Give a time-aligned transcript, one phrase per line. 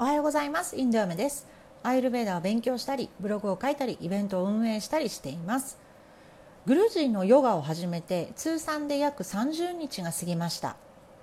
[0.00, 0.76] おはようございます。
[0.76, 1.44] インド嫁です。
[1.82, 5.76] アイルベーダーを勉強したりブログを書いたりイベントを運営したりしています。
[6.66, 10.76] グルジーのヨガを始めて通算で約30日が過ぎました。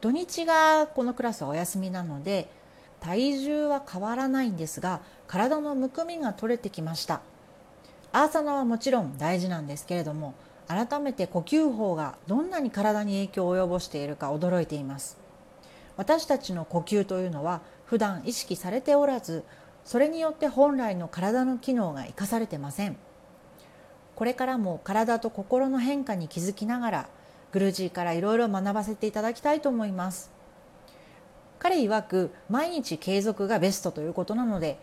[0.00, 2.48] 土日がこのクラスはお休みなので
[2.98, 7.20] 体重は変わらないんですが体のむくみが取れてきました。
[8.10, 10.34] アーサナはもちろん大事なんですけれども
[10.66, 15.24] 改めて呼吸法がどんなに体に影響を及ぼしているか驚いています。
[15.96, 19.44] 私たちの呼吸というのは普段意識されておらず
[19.84, 22.96] それによって本来の体の機能が生かされてません。
[24.16, 27.08] これからも体と心の変化に気づきながら
[27.52, 30.32] グルジーからいろいろ学ばせていただきたいと思います。
[31.58, 34.78] 彼曰く毎日継続がベストということなので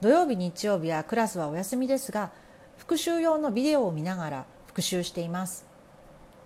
[0.00, 2.30] 土曜日日曜日はクラスはお休みですが
[2.76, 5.66] 復習用のビデオを見ながら復習しています。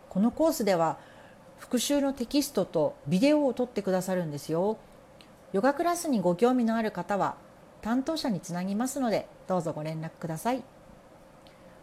[0.09, 0.99] このコースでは
[1.59, 4.79] 復習のテキストとビデオを撮ってくださるんですよ。
[5.53, 7.37] ヨガクラスにご興味のある方は
[7.81, 10.63] 担当者につなぎますのでどうぞご連絡ください。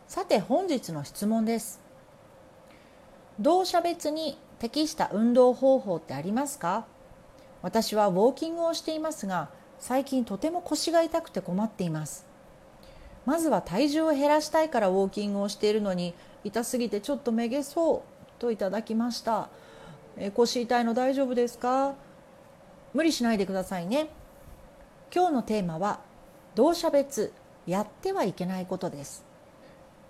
[0.08, 1.82] さて本日の質問です。
[3.40, 6.86] 同社別に適した運動方法ってありますか？
[7.64, 12.28] 私はウォーキングをしていますが最近とても腰が痛くて困っています。
[13.26, 19.50] まずは体重を減らしたいからウォーキングをしているのに痛すぎてちょっとめげそうといただきました。
[20.18, 21.96] え腰痛いの大丈夫ですか？
[22.96, 24.08] 無理しないでくださいね。
[25.14, 26.00] 今日のテーマは
[26.56, 27.34] 同社別
[27.68, 29.26] やってはいけないことです。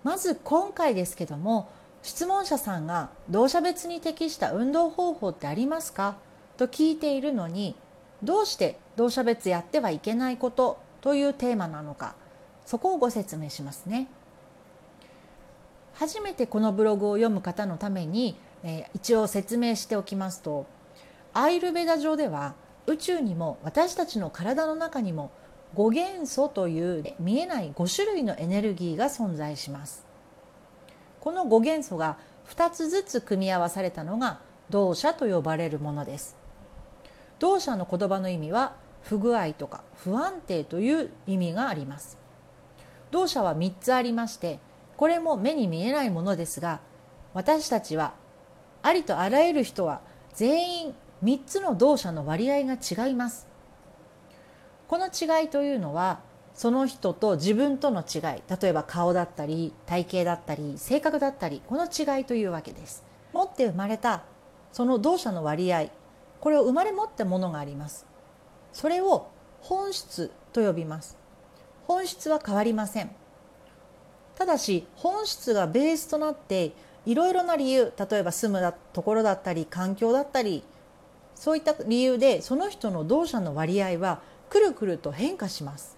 [0.04, 1.68] まず今回ですけども
[2.04, 6.14] 質問者さんが同社別に適した運動方法ってありますか？
[6.56, 7.74] と聞いているのに
[8.22, 10.78] どうして同社別やってはいけないこと？
[11.00, 12.14] というテーマなのか
[12.66, 14.06] そこをご説明しますね。
[15.94, 20.66] 初めてこのブログを読む方のために、えー、一応説明しておきますと
[21.32, 22.54] アイルベダ上では
[22.86, 25.30] 宇宙にも私たちの体の中にも
[25.74, 30.06] 5元素という見えない5種類のエネルギーが存在します。
[31.20, 32.18] この5元素が
[32.48, 34.40] 2つずつ組み合わされたのが
[34.70, 36.36] 動作と呼ばれるものです。
[37.38, 42.16] 動作の言葉の意味は不具合とか不安定という意味があります。
[43.10, 44.60] 動作は3つありまして
[44.96, 46.80] これも目に見えないものですが
[47.34, 48.14] 私たちは
[48.82, 50.00] ありとあらゆる人は
[50.34, 50.94] 全員
[51.26, 53.48] 3つの動作の割合が違います。
[54.86, 56.20] この違いというのは
[56.54, 63.04] その人と自分との違い例えば顔だったり体型だったり性格だったりこの違いというわけです。
[63.32, 64.22] 持って生まれた
[64.70, 65.88] その動作の割合
[66.38, 68.06] これを生まれ持ったものがあります。
[68.72, 69.28] それを
[69.62, 71.18] 本質と呼びます。
[71.88, 73.10] 本質は変わりません。
[74.36, 76.72] ただし本質がベースとなって
[77.04, 80.62] いろいろな理由例えば住むところだったり環境だったり
[81.36, 84.20] そういった理由でその人の動作の割合は
[84.50, 85.96] くるくると変化します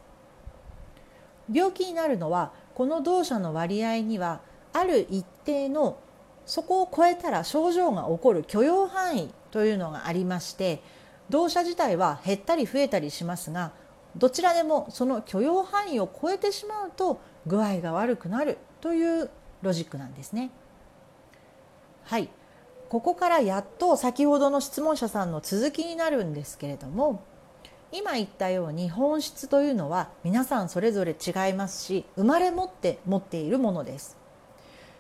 [1.50, 4.41] 病気になるのはこの動作の割合には
[4.72, 5.99] ある一定の
[6.44, 10.82] そこを超えたら症状が起こる許容範囲というのがありまして
[11.31, 13.72] 動作自体は減ったり増えたりしますが
[14.16, 19.31] どちらでもその許容範囲を超えてしまうと具合が悪くなるという
[19.62, 20.50] ロジックなんですね。
[22.05, 22.28] はい
[22.88, 27.22] ここからやっと先ほどの質問者さんの続きになるんですけれども
[27.93, 34.16] 今言ったように本質というのは皆さんそれぞれ違いますし生まれ持って持っているものです。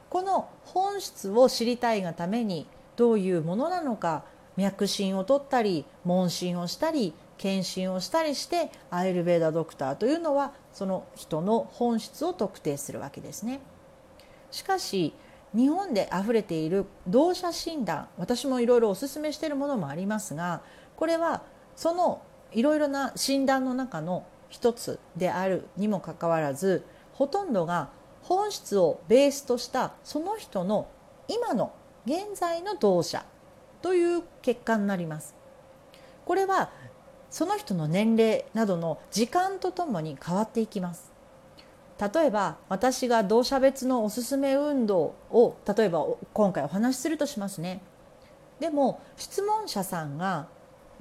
[0.08, 2.66] この本質を知りたいがために
[2.96, 4.24] どういうものなのか
[4.56, 13.60] 脈診を取ったり問診をしたり検診をしたりしてアイルベーダドクターというのはその人の本質を特定するわけですね。
[14.50, 15.12] しかし
[15.54, 20.62] 日本で溢れている同社診断私もいろいろおすすめしているものもありますが
[20.96, 21.42] これは
[21.76, 22.22] その
[22.52, 27.90] いろいろな診断の中の一つであるにもかかわらずほとんどが
[28.22, 30.88] 本質をベースとしたその人の
[31.28, 31.72] 今の
[32.06, 33.24] 現在の動作
[33.82, 35.34] という結果になります。
[36.24, 36.70] これは
[37.30, 41.07] その人の年齢などの時間とともに変わっていきます。
[42.00, 47.80] 例えば私が同社別のおすすめ運動を例えば今回お話しするとしますね。
[48.60, 50.46] でも質問者さんが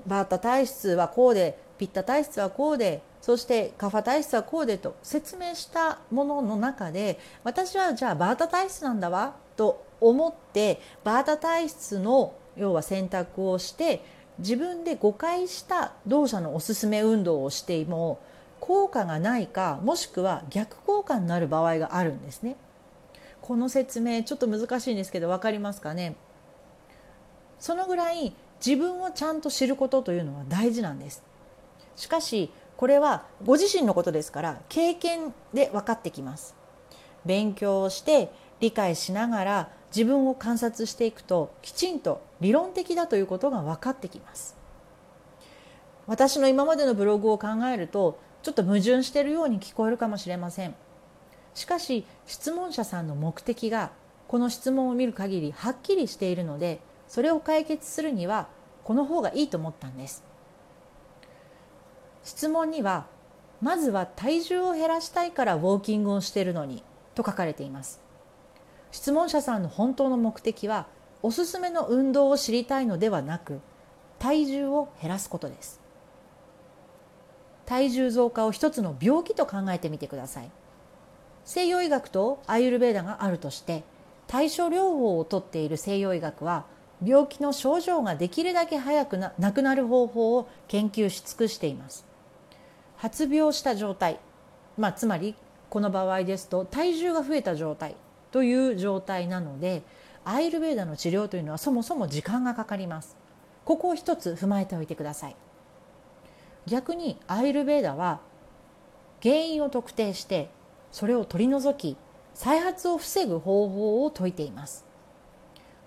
[0.06, 14.04] バータ体質はこうでピッタ体質はこうでそしてカファ体質はこうでと説明したものの中で私はじゃあバータ体質なんだわと思ってバータ体質の要は選択をして
[14.40, 18.20] 自分で誤解した動作のおすすめ運動をしても
[18.68, 22.58] 効果がないかもしくは逆効果になる場合があるんですね。
[23.42, 26.16] この説明ちょっと難しいんですけど分かりますかね？
[27.60, 28.36] そのぐらい
[28.66, 31.24] 自分をちゃんと知ることというのは大事なんです。
[31.96, 36.54] しかしこれはご自身のことですから経験で分かってきます。
[37.26, 38.30] 勉強をして
[38.60, 44.58] 理解しながら自分を観察していくときちんと理論的だということが分かってきます。
[46.06, 50.76] 私の今までのブログを考えるとちょっと矛盾しているように聞こえるかもしれません。
[51.54, 53.92] しかし質問者さんの目的が
[54.28, 58.48] この質問を見る限りはっきりしているのでそれを解決するには
[58.84, 60.24] この方がいいと思ったんです。
[62.24, 63.08] 質問には
[63.62, 66.84] まずは体重を減らしたいからウォーキングをしているのに
[67.16, 68.02] と書かれています。
[68.92, 70.88] 質問者さんの本当の目的は
[71.24, 73.60] おすすめの運動を知りたいのではなく
[74.20, 75.87] 体重を減らすことです。
[77.68, 80.50] 体重増加を一つの病気と考えてみてください。
[81.46, 83.84] 西洋医学とアイルベーダがあるとして
[84.26, 86.66] 対処療法をとっている西洋医学は
[87.06, 92.06] 病気の症状ができるだけ早くななくなる方法を研究し尽くしています。
[92.96, 94.20] 発病した状態、
[94.78, 95.36] まあ、つまり
[95.70, 97.96] この場合ですと体重が増えた状態
[98.32, 99.84] という状態なので
[100.24, 103.16] アイルベーダの治療というのはそもそも時間がかかります。
[103.66, 105.36] ここを一つ踏まえておいてください。
[106.68, 108.20] 逆にアイルベーダは
[109.24, 110.50] 原因を特定して
[110.92, 111.98] それを取り除き
[112.34, 114.86] 再発を防ぐ方法を説いています。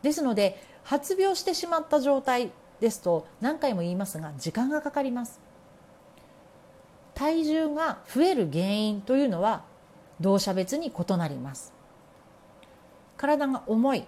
[0.03, 2.51] ですので発病してしまった状態
[2.81, 5.39] ですと何回も言いますが時間がかかります。
[7.15, 9.65] 体重が増える原因というのは
[10.21, 11.75] 動作別に異なります。
[13.19, 14.05] 体が重い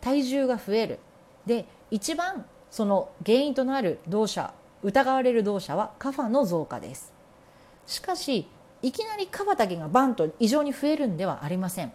[0.00, 0.98] 体重が増える。
[1.46, 7.12] で一番その原因となる動作疑われる動作はカファの増加です。
[7.86, 8.48] しかし
[8.82, 11.92] いきなりカファだけがバンと異常に増えるんではありません。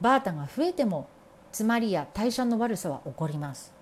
[0.00, 1.08] バータが増えても
[1.50, 3.72] 詰まりや代謝の悪さは起こります。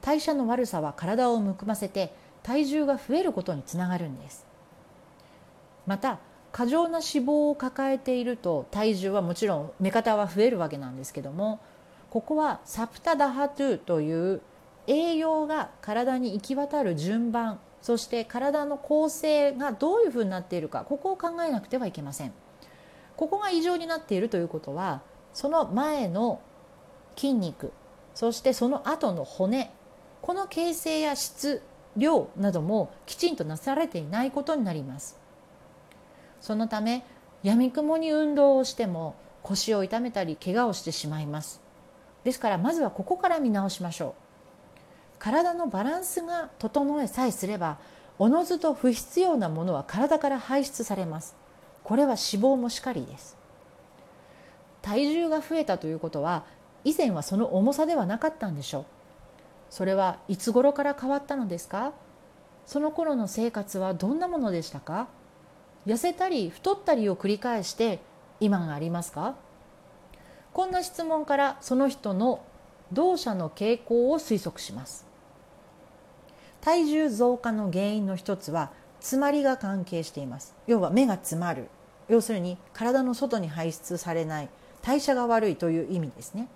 [0.00, 4.46] 代謝の悪さは体をむくませて体重が増えることにつながるんです。
[5.86, 6.18] また
[6.52, 11.60] 過剰な脂肪を抱えていると体重はもちろん目方は増えるわけなんですけども
[12.10, 14.40] ここはサプタダハトゥという
[14.88, 22.32] 栄養が体に行き渡る順番そして体の構成がどういうふうになっているかここを考えなくてはいけません。
[23.16, 25.02] ここが異常になっているということは
[25.34, 26.40] その前の
[27.16, 27.72] 筋肉
[28.14, 29.72] そしてその後の骨
[30.22, 31.62] この形成や質
[31.96, 35.18] 量などもきちんとなされていないことになります。
[36.40, 37.04] そのため
[37.42, 41.60] やみくもに運動をしても腰を痛めたり怪我をしてしまいます。
[42.24, 44.27] ですからまずはここから見直しましょう。
[45.18, 47.78] 体のバランスが整えさえすれば
[48.18, 51.36] おのずと不必要なものは体から排出されます。
[51.84, 53.36] これは脂肪もしかりです。
[54.82, 56.44] 体重が増えたということは
[56.84, 58.84] 以前はその重さではなかったんでしょう。
[59.70, 61.92] それはいつ頃から変わったのですか？
[62.66, 65.08] その頃の生活はどんなものでしたか？
[65.86, 68.00] 痩せたり太ったりを繰り返して
[68.40, 69.34] 今がありますか？
[70.52, 72.44] こんな質問からその人の
[72.92, 75.07] 動作の傾向を推測します。
[76.68, 78.70] 体重増加の原因の一つは
[79.00, 80.54] 詰まりが関係しています。
[80.66, 81.68] 要は目が詰まる。
[82.10, 84.50] 要するに体の外に排出されない。
[84.82, 86.46] 代謝が悪いという意味ですね。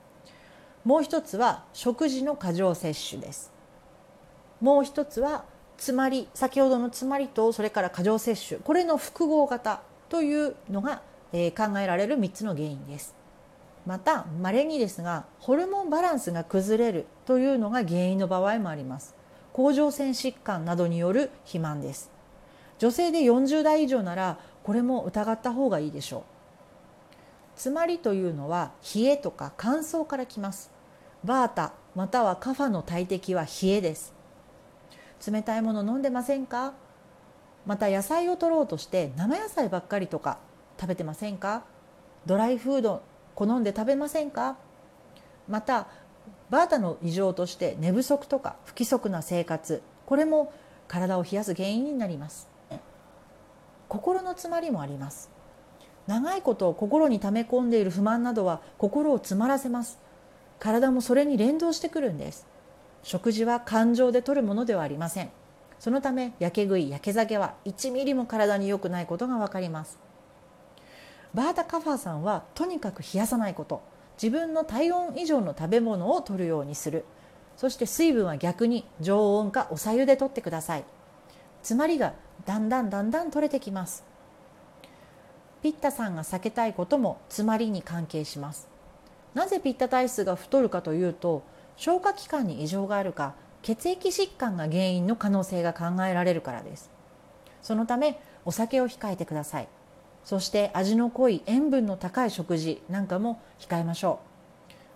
[0.84, 3.50] もう一つは食事の過剰摂取です。
[4.60, 5.46] もう一つは
[5.78, 8.60] 詰まり先ほどの詰まりとそれから過剰摂取。
[8.60, 11.00] これの複合型というのが、
[11.32, 13.14] えー、考えられる3つの原因です。
[13.86, 19.21] また稀にですがホルモンバランスが崩れるというのが原因の場合もあります。
[19.52, 22.10] 甲状腺疾患などによる肥満です。
[22.78, 26.22] 女性で40代以上ならこれも疑った方がいいでしょう。
[27.54, 30.70] 詰まりというのは冷えとか乾燥からきます。
[31.22, 34.14] バータまたはカファの大敵は冷えです。
[35.30, 36.72] 冷たいもの飲んでませんか？
[37.66, 40.38] また野菜を取ろうとして生野菜ばっかりとか
[40.80, 41.62] 食べてませんか？
[42.26, 43.02] ドライフード
[43.34, 44.56] 好んで食べませんか？
[45.46, 45.86] また
[46.52, 50.52] バータの異常として寝不足とか不規則な生活これも
[50.86, 52.46] 体を冷やす原因になります。
[53.88, 55.30] 心の詰まりもあります。
[56.06, 59.98] 長いこと心に溜め込んでいる不満などは心を詰まらせます。
[60.58, 62.46] 体もそれに連動してくるんです。
[63.02, 65.30] 食事は感情で摂るものではありません。
[65.78, 69.98] そのため焼け食い焼け酒は1ミリも体に良くないことが分かります。
[71.32, 73.91] バータ・カファーさんはとにかく冷やさないこと。
[74.20, 77.04] 自分の体温以上の食べ物を摂るようにする。
[77.56, 80.84] そして水分は逆に常温かおさゆで摂ってください。
[81.62, 82.14] つまりが
[82.44, 84.04] だんだんだんだん取れてきます。
[85.62, 88.68] ピッタさんが避けたいことも詰まりに関係します。
[89.34, 91.42] なぜピッタ体質が太るかというと
[91.76, 96.90] 消化器官に異常があるか血液疾患が原因の可能性が考えられるからです。
[97.62, 99.68] そのためお酒を控えてください。
[100.24, 104.20] そして味の濃い塩分の高い食事なんかも控えましょ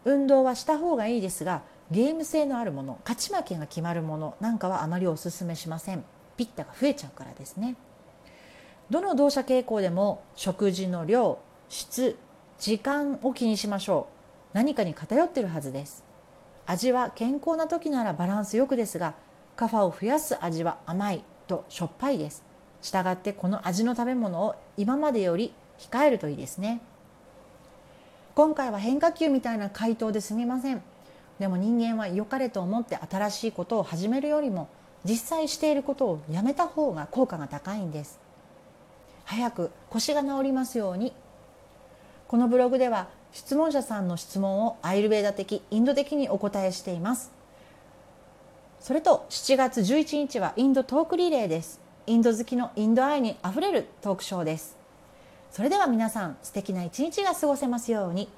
[0.04, 0.10] う。
[0.12, 6.04] 運動はした方がいいですがゲーム性のあるもの勝ち負けが決まるものなんかはあまりおすすめしません。
[6.36, 7.76] ピッタが増えちゃうからですね。
[8.90, 12.16] どの動作傾向でも食事の量質
[12.58, 14.06] 時間を気にしましょ
[14.52, 14.56] う。
[14.56, 16.04] 何かに偏ってるはずです。
[16.66, 19.14] 味は健康な時ならバランスよくですが
[19.56, 22.44] カファを増やす味は甘いとしょっぱいです。
[22.86, 26.80] したがってこの味の食べ物を今までより控えるといいですね。
[28.34, 30.82] 今回は変化球みたいな回答ですみません。
[31.40, 34.68] でも人間は良かれと思って新しいことを始めるよりも
[35.04, 38.20] 実際していることをやめた方が効果が高いんです。
[39.24, 41.12] 早く腰が治りますように。
[42.28, 47.32] このブログでは質問者さんの質問をアイルベーダ的インド的にお答えしています。
[48.78, 51.85] それと7月11日はインドトークリレーです。
[52.08, 54.76] インド好きのインド愛にあふれるトークショーです
[55.50, 58.28] それでは皆さん素敵な一日が過ごせますように。